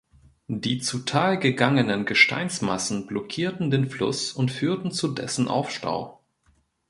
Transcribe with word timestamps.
Die 0.47 0.79
zu 0.79 0.97
Tal 1.05 1.37
gegangenen 1.37 2.05
Gesteinsmassen 2.05 3.05
blockierten 3.05 3.69
den 3.69 3.87
Fluss 3.87 4.33
und 4.33 4.49
führten 4.49 4.91
zu 4.91 5.09
dessen 5.09 5.47
Aufstau. 5.47 6.23